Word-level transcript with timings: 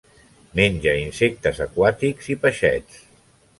Menja 0.59 0.95
insectes 1.01 1.61
aquàtics 1.67 2.33
i 2.37 2.41
peixets. 2.47 3.01